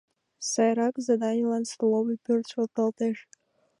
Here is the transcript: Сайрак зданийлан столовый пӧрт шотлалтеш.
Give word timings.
Сайрак 0.51 0.95
зданийлан 1.05 1.63
столовый 1.71 2.17
пӧрт 2.25 2.45
шотлалтеш. 2.53 3.17